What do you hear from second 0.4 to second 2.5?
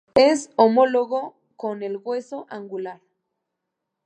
homólogo con el hueso